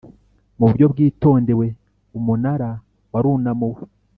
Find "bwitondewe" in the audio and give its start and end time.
0.91-1.65